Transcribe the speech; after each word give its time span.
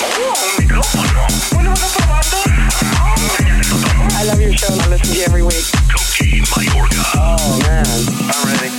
I 0.00 0.04
love 4.30 4.40
your 4.40 4.52
show 4.52 4.72
and 4.72 4.82
I 4.82 4.88
listen 4.94 5.10
to 5.10 5.18
you 5.18 5.24
every 5.24 5.42
week. 5.42 5.66
Oh 7.18 7.58
man, 7.66 7.82
I'm 8.30 8.42
ready. 8.46 8.70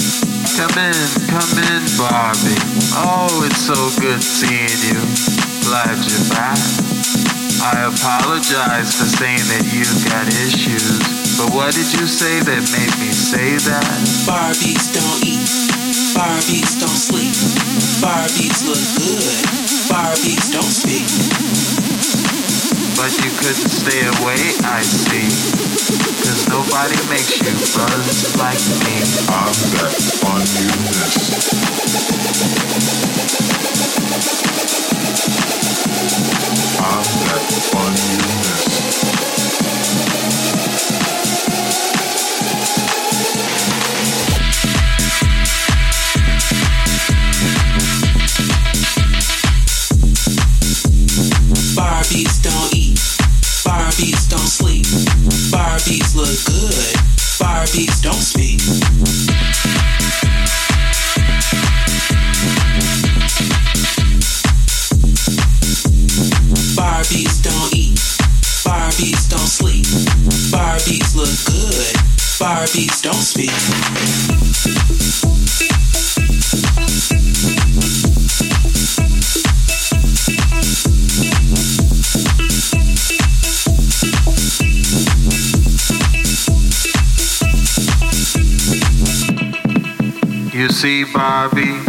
Come 0.55 0.71
in, 0.79 0.96
come 1.28 1.60
in, 1.60 1.84
Barbie. 2.00 2.55
Oh, 2.96 3.44
it's 3.44 3.60
so 3.68 3.76
good 4.00 4.24
seeing 4.24 4.79
you. 4.88 5.00
Glad 5.68 6.00
you're 6.08 6.29
back. 6.32 6.60
I 7.67 7.92
apologize 7.92 8.96
for 8.96 9.04
saying 9.20 9.44
that 9.51 9.67
you've 9.76 10.06
got 10.08 10.24
issues, 10.28 11.04
but 11.38 11.51
what 11.54 11.76
did 11.76 11.92
you 11.99 12.08
say 12.08 12.40
that 12.40 12.63
made 12.72 12.96
me 13.04 13.12
say 13.12 13.58
that? 13.67 13.83
Barbies 14.24 14.88
don't 14.96 15.20
eat. 15.28 15.79
Barbies 16.20 16.76
don't 16.81 16.99
sleep. 16.99 17.31
Barbies 18.04 18.68
look 18.68 18.84
good. 18.99 19.40
Barbies 19.88 20.52
don't 20.52 20.68
speak. 20.68 21.08
But 23.00 23.16
you 23.23 23.32
couldn't 23.40 23.72
stay 23.72 24.04
away, 24.20 24.52
I 24.68 24.82
see. 24.84 25.32
Cause 26.20 26.50
nobody 26.50 27.00
makes 27.08 27.40
you 27.40 27.55
buzz 27.72 28.36
like 28.36 28.59
me. 28.84 29.00
I'm 29.32 29.55
that 29.80 29.95
fun 30.20 30.44
you 30.59 30.68
miss. 30.92 31.16
I'm 36.84 37.08
that 37.31 37.48
fun 37.72 37.95
you 37.95 38.39
Barbies 54.09 54.30
don't 54.30 54.40
sleep. 54.40 54.86
Barbies 55.52 56.16
look 56.16 56.45
good. 56.45 56.95
Barbies 57.38 58.02
don't 58.02 58.16
speak. 58.16 58.59
Barbies 66.75 67.42
don't 67.44 67.73
eat. 67.75 68.00
Barbies 68.66 69.30
don't 69.30 69.47
sleep. 69.47 69.86
Barbies 70.50 71.16
look 71.16 71.30
good. 71.45 71.95
Barbies 72.39 73.02
don't 73.03 73.22
speak. 73.22 73.53
You 90.60 90.68
see, 90.68 91.06
Barbie, 91.06 91.80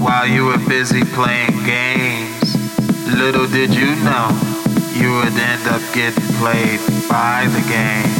while 0.00 0.26
you 0.26 0.46
were 0.46 0.58
busy 0.68 1.04
playing 1.14 1.64
games, 1.64 2.56
little 3.14 3.46
did 3.46 3.72
you 3.72 3.94
know 4.02 4.28
you 4.96 5.14
would 5.14 5.32
end 5.38 5.68
up 5.68 5.80
getting 5.94 6.20
played 6.40 6.80
by 7.08 7.46
the 7.46 7.62
game. 7.70 8.10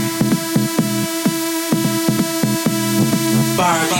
Barbie. 3.56 3.99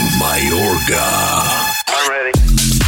Mayorga. 0.21 1.01
I'm 1.87 2.09
ready. 2.11 2.31
I'm 2.37 2.41
ready. 2.45 2.80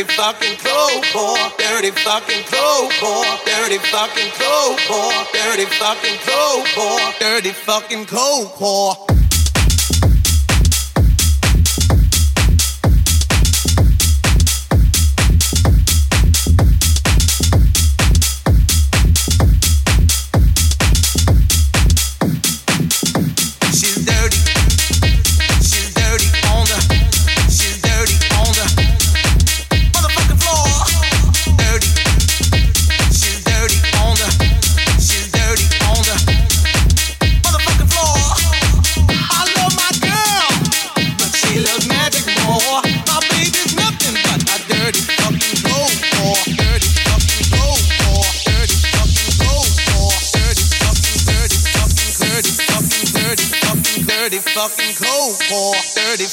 Dirty 0.00 0.14
fucking 0.14 0.56
cold 0.58 1.04
core. 1.12 1.36
Dirty 1.58 1.90
fucking 1.90 2.44
cold 2.46 2.92
core. 3.00 3.24
Dirty 3.44 3.78
fucking 3.78 4.30
cold 4.38 4.78
core. 4.88 5.12
Dirty 5.32 5.66
fucking 5.66 6.18
cold 6.24 6.66
core. 6.74 7.12
Dirty 7.20 7.50
fucking 7.50 8.06
cold 8.06 8.48
core. 8.52 9.19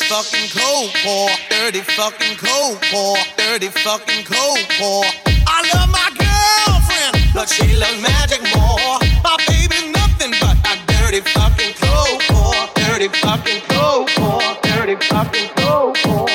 Fucking 0.04 0.50
cold 0.54 0.94
core. 1.04 1.30
Dirty 1.50 1.82
fucking 1.82 2.38
cold 2.38 2.82
core. 2.92 3.18
Dirty 3.38 3.68
fucking 3.68 4.26
cold 4.26 4.60
core. 4.78 5.06
I 5.48 5.60
love 5.74 5.90
my 5.90 6.10
girlfriend, 6.18 7.34
but 7.34 7.50
she 7.50 7.76
loves 7.76 8.02
magic 8.02 8.42
more. 8.56 9.00
My 9.24 9.38
baby's 9.48 9.92
nothing 9.92 10.34
but 10.40 10.58
a 10.68 10.76
dirty 10.88 11.22
fucking 11.22 11.74
cold 11.82 12.22
core. 12.30 12.68
Dirty 12.76 13.08
fucking 13.08 13.62
cold 13.70 14.10
core. 14.16 14.58
Dirty 14.64 14.96
fucking 15.08 15.50
cold 15.56 15.98
core. 16.04 16.28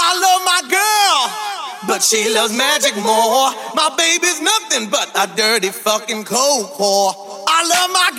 I 0.00 0.10
love 0.24 0.42
my 0.44 0.60
girl, 0.68 1.88
but 1.88 2.02
she 2.02 2.32
loves 2.34 2.52
magic 2.56 2.96
more. 2.96 3.52
My 3.74 3.94
baby's 3.96 4.40
nothing 4.40 4.90
but 4.90 5.10
a 5.16 5.26
dirty 5.36 5.70
fucking 5.70 6.24
cold 6.24 6.66
core. 6.76 7.12
I 7.48 7.64
love 7.64 7.90
my 7.90 8.10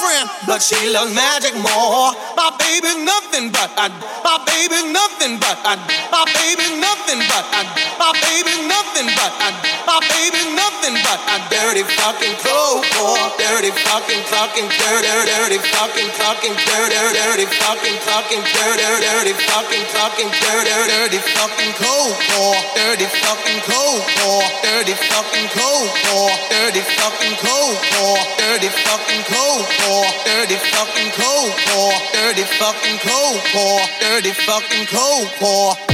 girlfriend, 0.00 0.30
but 0.46 0.62
she 0.62 0.76
loves 0.92 1.12
magic 1.14 1.54
more. 1.54 2.12
My 2.36 2.50
baby's 2.56 2.96
nothing 3.04 3.52
but 3.52 3.70
a, 3.76 3.92
my 4.24 4.36
baby's 4.48 4.88
nothing 4.92 5.36
but 5.36 5.60
a, 5.64 5.76
my 6.08 6.24
baby's 6.32 6.74
nothing 6.80 7.20
but 7.28 7.44
a, 7.52 7.60
my 8.00 8.12
baby's 8.16 8.62
nothing 8.64 9.08
but 9.12 9.32
a, 9.44 9.48
my 9.84 10.00
baby's 10.00 10.50
nothing 10.56 10.96
but 11.04 11.20
a 11.28 11.36
dirty 11.52 11.84
fucking 11.84 12.36
cold. 12.40 12.84
Dirty 13.36 13.72
fucking 13.72 14.22
fucking 14.32 14.68
dirty 14.68 15.10
dirty 15.28 15.58
fucking 15.58 16.10
fucking 16.16 16.54
dirty 16.56 16.96
dirty 16.96 17.46
fucking 17.60 17.98
fucking 18.00 18.42
dirty 18.56 18.84
dirty 19.04 19.34
fucking 19.36 19.84
fucking 19.92 20.30
dirty 20.32 20.72
dirty 20.88 21.20
fucking 21.36 21.72
cold. 21.76 22.16
Dirty 22.76 23.06
fucking 23.20 23.60
cold. 23.68 24.00
Dirty 24.64 24.94
fucking 24.96 25.48
cold. 25.52 25.88
Dirty 26.48 26.80
fucking 26.80 27.36
cold. 27.44 27.76
Dirty 28.38 28.68
fucking 28.68 29.24
cold 29.28 29.66
Dirty 29.90 30.54
fucking 30.54 31.10
cold 31.18 31.52
core. 31.66 31.98
Dirty 32.12 32.44
fucking 32.62 32.98
cold 33.02 33.40
core. 33.52 33.80
Dirty 34.00 34.30
fucking 34.30 34.86
cold 34.86 35.28
core. 35.40 35.89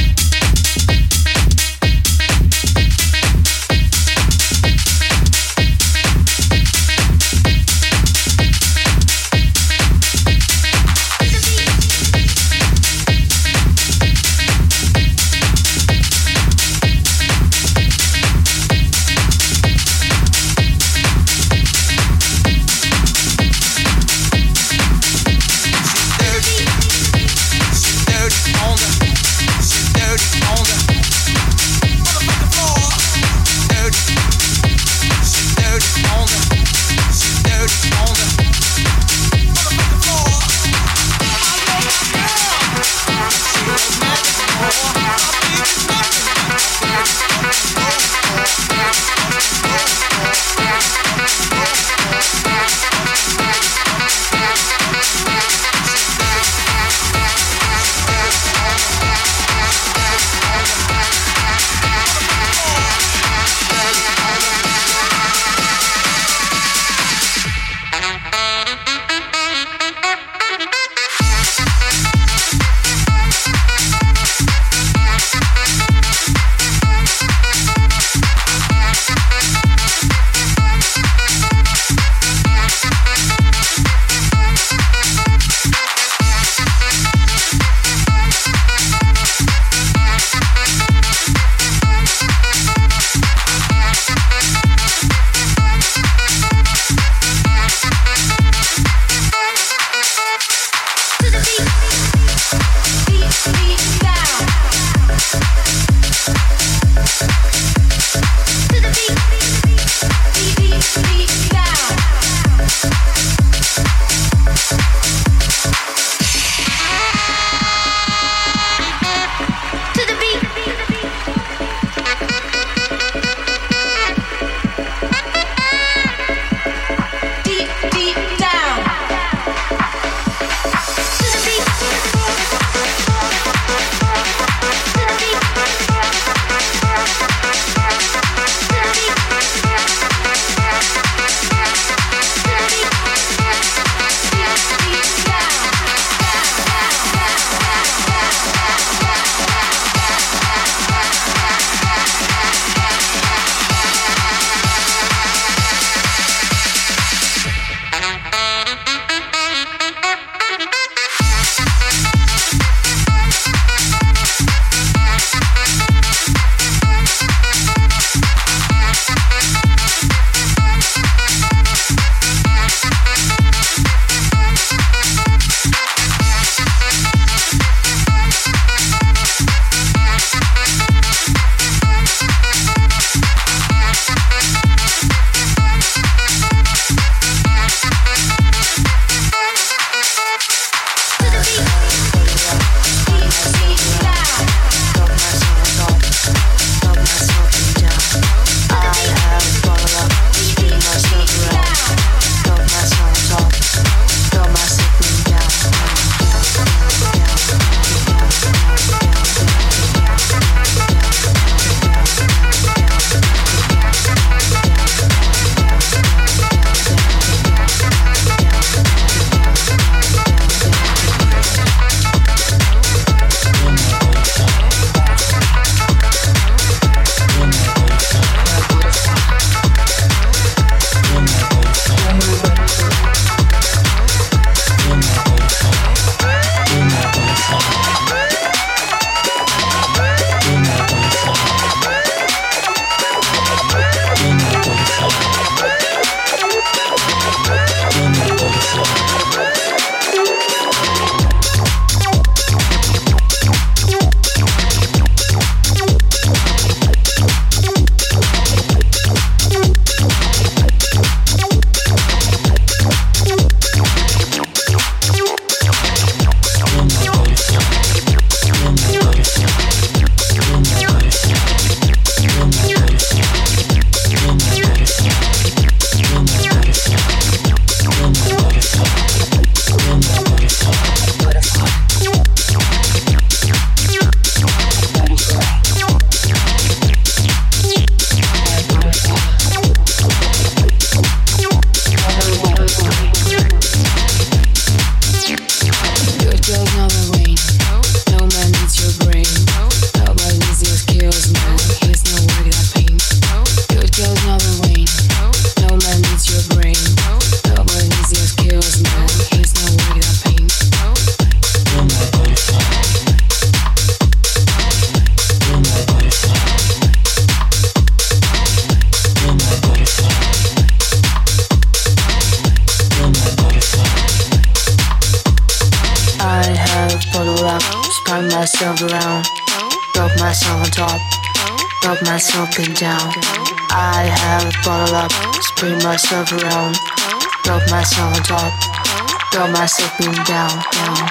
Down, 339.98 340.24
down, 340.24 340.62
down, 340.72 341.05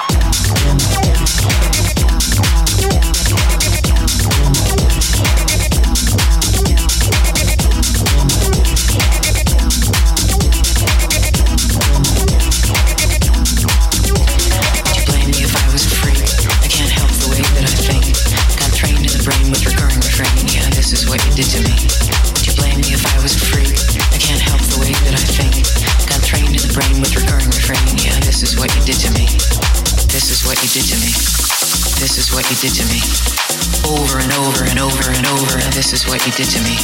you 36.26 36.32
did 36.32 36.50
to 36.50 36.60
me. 36.62 36.76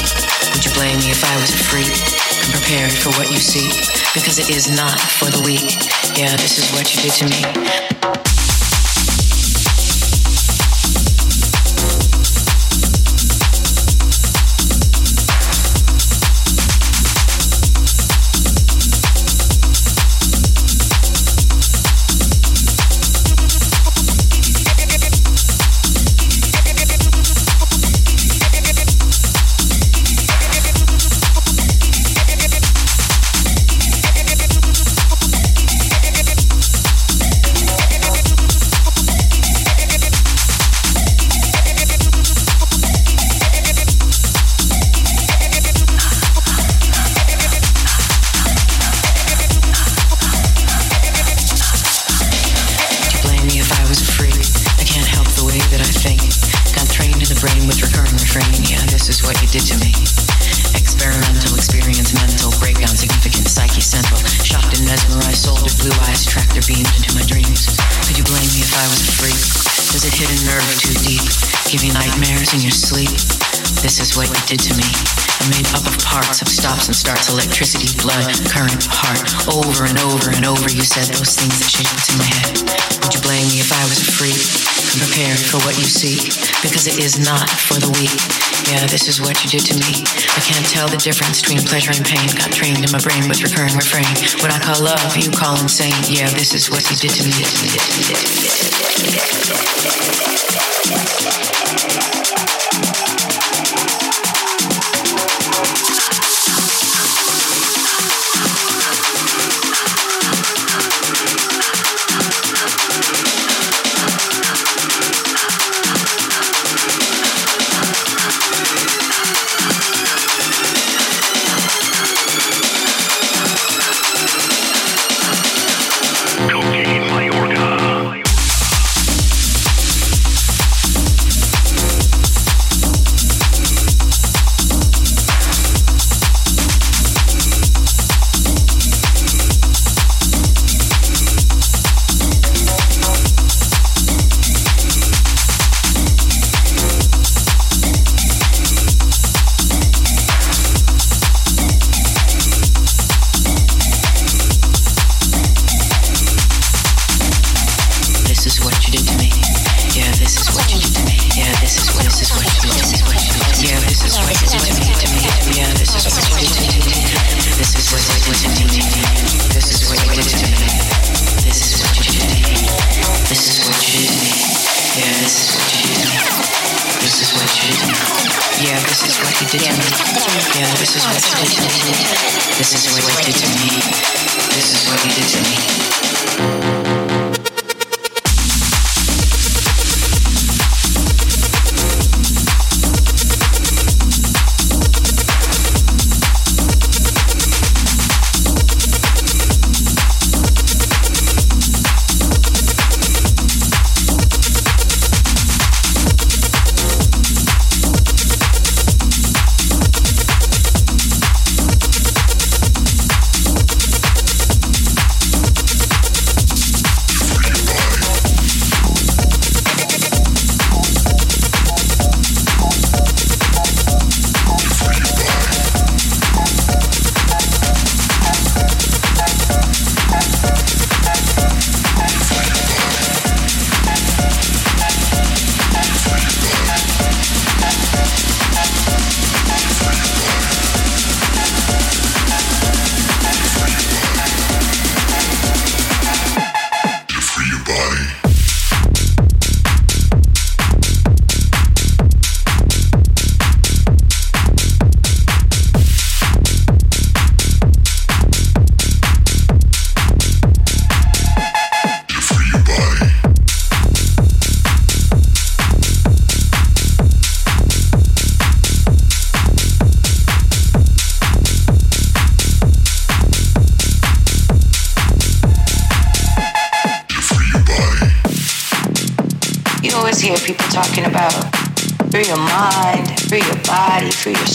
Would 0.53 0.65
you 0.65 0.71
blame 0.73 0.99
me 0.99 1.11
if 1.11 1.25
I 1.25 1.35
was 1.41 1.51
a 1.51 1.59
freak? 1.59 1.91
I'm 2.45 2.53
prepared 2.53 2.93
for 2.93 3.11
what 3.19 3.31
you 3.31 3.39
see, 3.39 3.69
because 4.15 4.39
it 4.39 4.49
is 4.51 4.75
not 4.77 4.99
for 5.01 5.27
the 5.31 5.43
weak. 5.43 5.83
Yeah, 6.17 6.37
this 6.37 6.59
is 6.59 6.71
what 6.73 6.95
you 6.95 7.03
did 7.03 7.13
to 7.15 7.25
me. 7.27 7.92
Difference 91.03 91.43
between 91.43 91.59
pleasure 91.59 91.91
and 91.91 92.05
pain. 92.05 92.29
Got 92.39 92.53
trained 92.53 92.85
in 92.85 92.91
my 92.93 93.01
brain 93.01 93.29
with 93.29 93.43
recurring 93.43 93.75
refrain. 93.75 94.07
What 94.41 94.53
I 94.53 94.59
call 94.61 94.85
love, 94.85 95.17
you 95.17 95.31
call 95.31 95.61
insane. 95.61 95.93
Yeah, 96.09 96.31
this 96.31 96.55
is 96.55 96.71
what 96.71 96.89
you 96.91 96.97
did 96.97 97.11
to 97.11 97.25
me. 98.87 98.92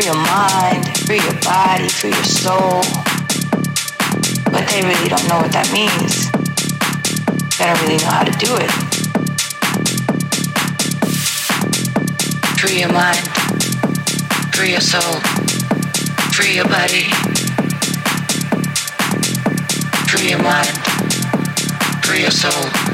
free 0.00 0.06
your 0.06 0.14
mind, 0.14 0.98
free 1.00 1.20
your 1.20 1.40
body, 1.42 1.86
free 1.88 2.10
your 2.10 2.24
soul. 2.24 2.80
But 4.50 4.66
they 4.68 4.80
really 4.80 5.08
don't 5.08 5.28
know 5.28 5.36
what 5.36 5.52
that 5.52 5.68
means. 5.74 6.30
They 7.58 7.66
don't 7.66 7.80
really 7.82 7.98
know 7.98 8.08
how 8.08 8.24
to 8.24 8.32
do 8.32 8.56
it. 8.56 8.70
Free 12.58 12.80
your 12.80 12.92
mind, 12.92 13.28
free 14.54 14.70
your 14.70 14.80
soul, 14.80 15.20
free 16.32 16.54
your 16.54 16.68
body. 16.68 17.04
Free 20.08 20.30
your 20.30 20.42
mind, 20.42 20.68
free 22.04 22.22
your 22.22 22.30
soul. 22.30 22.89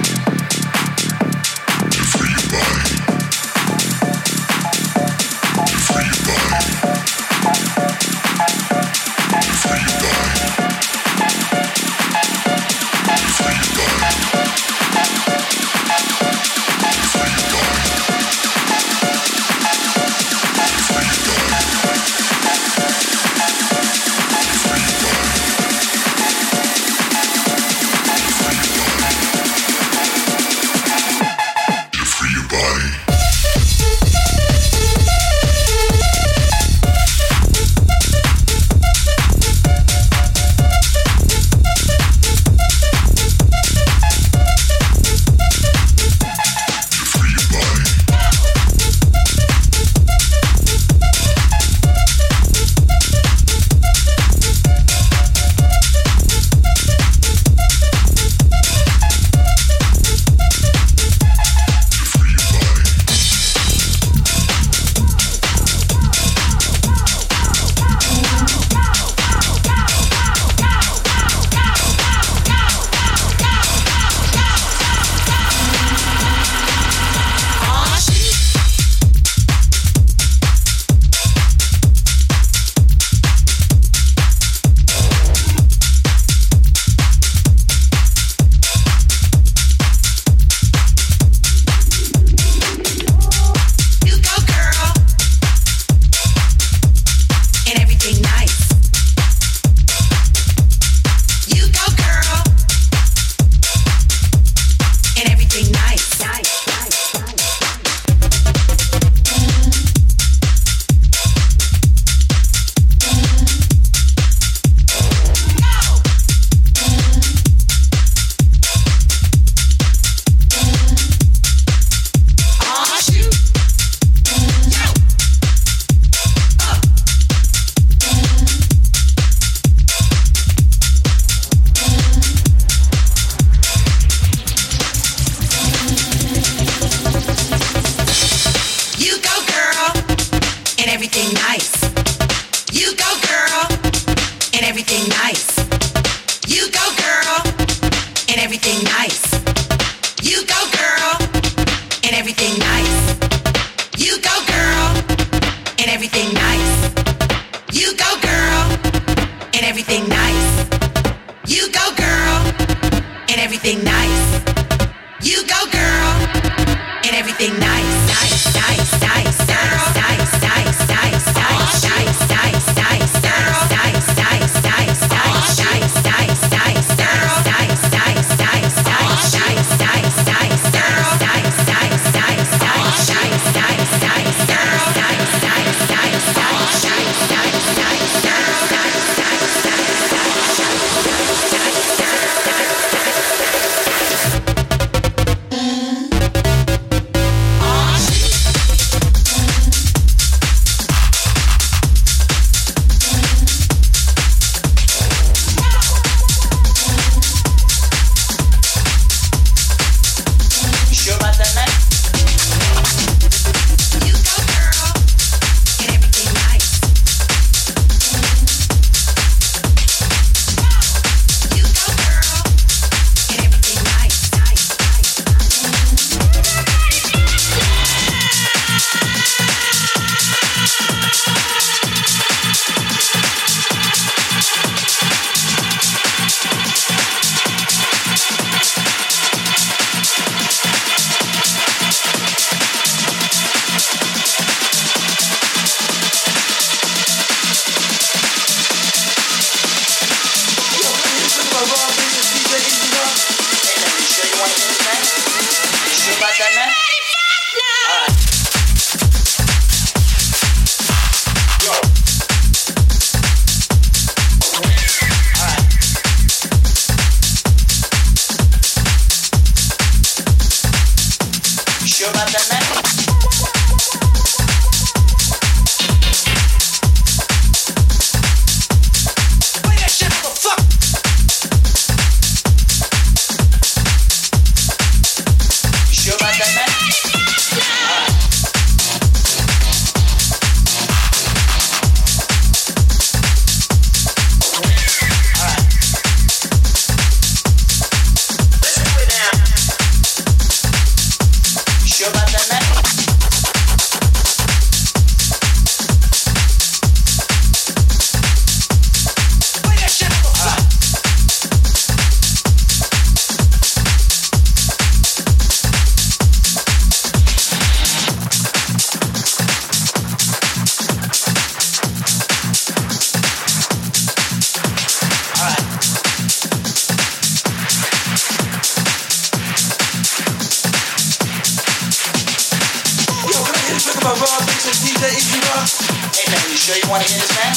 sure 336.67 336.75
you 336.83 336.91
want 336.91 337.01
to 337.01 337.09
hear 337.09 337.21
this, 337.21 337.31
man? 337.39 337.53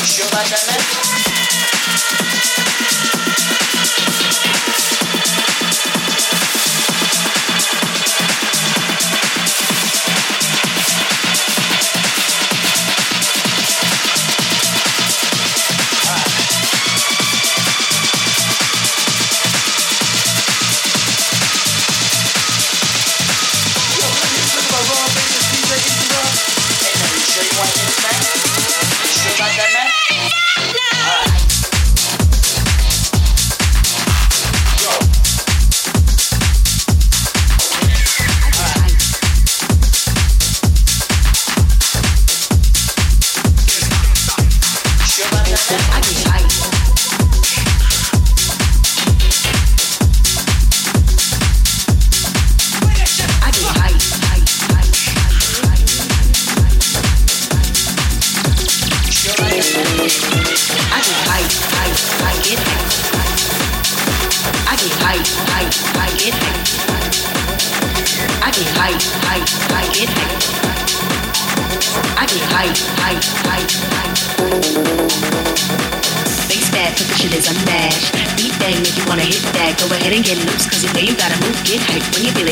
You 0.00 0.06
sure 0.06 0.26
about 0.28 0.46
that, 0.46 0.64
man? 0.70 0.83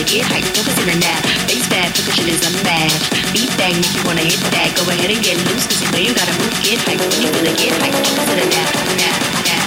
get 0.05 0.25
high, 0.27 0.41
don't 0.41 0.57
focus 0.57 0.79
in 0.83 0.89
the 0.89 0.99
nap. 0.99 1.23
Face 1.47 1.69
bad, 1.69 1.95
percussion 1.95 2.29
is 2.29 2.43
a 2.43 2.53
match. 2.65 2.95
Beat 3.33 3.51
bang, 3.57 3.77
if 3.79 3.91
you 3.95 4.03
wanna 4.05 4.25
hit 4.25 4.41
that, 4.51 4.75
go 4.75 4.83
ahead 4.91 5.11
and 5.11 5.23
get 5.23 5.37
loose, 5.51 5.67
cause 5.67 5.81
you 5.83 5.89
know 5.93 6.03
you 6.03 6.15
gotta 6.15 6.35
move, 6.39 6.55
get 6.63 6.79
high, 6.83 6.97
when 6.99 7.21
you 7.23 7.31
wanna 7.31 7.55
get 7.55 7.73
high, 7.79 7.91
don't 7.91 8.07
focus 8.07 8.31
in 8.33 8.39
the 8.41 8.47
nap, 8.51 8.69
nap, 8.99 9.19
nap. 9.47 9.62